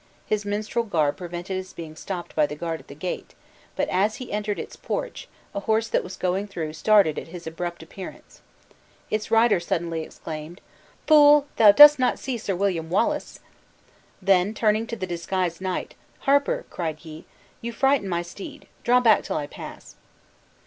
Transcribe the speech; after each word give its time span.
His 0.25 0.45
mistrel 0.45 0.83
garb 0.83 1.17
prevented 1.17 1.57
his 1.57 1.73
being 1.73 1.95
stopped 1.95 2.35
by 2.35 2.47
the 2.47 2.55
guard 2.55 2.79
at 2.79 2.87
the 2.87 2.95
gate; 2.95 3.35
but 3.75 3.87
as 3.89 4.15
he 4.15 4.31
entered 4.31 4.57
its 4.57 4.75
porch, 4.75 5.27
a 5.53 5.59
horse 5.59 5.87
that 5.89 6.03
was 6.03 6.17
going 6.17 6.47
through 6.47 6.73
started 6.73 7.19
at 7.19 7.27
his 7.27 7.45
abrupt 7.45 7.83
appearance. 7.83 8.41
Its 9.11 9.29
rider 9.29 9.59
suddenly 9.59 10.01
exclaimed, 10.01 10.59
"Fool, 11.05 11.45
thou 11.57 11.71
dost 11.71 11.99
not 11.99 12.17
see 12.17 12.35
Sir 12.39 12.55
William 12.55 12.89
Wallace!" 12.89 13.41
Then 14.19 14.55
turning 14.55 14.87
to 14.87 14.95
the 14.95 15.05
disguised 15.05 15.61
knight, 15.61 15.93
"Harper," 16.21 16.65
cried 16.71 16.97
he, 17.01 17.25
"you 17.61 17.71
frighten 17.71 18.09
my 18.09 18.23
steed; 18.23 18.65
draw 18.83 19.01
back 19.01 19.21
till 19.21 19.37
I 19.37 19.45
pass." 19.45 19.97